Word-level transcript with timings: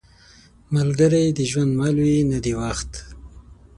ملګری 0.75 1.25
د 1.37 1.39
ژوند 1.51 1.71
مل 1.79 1.95
وي، 2.03 2.17
نه 2.31 2.37
د 2.45 2.47
وخت. 2.59 2.91